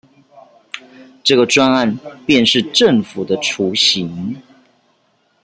[1.23, 1.95] 這個專案
[2.25, 4.35] 便是政府的雛形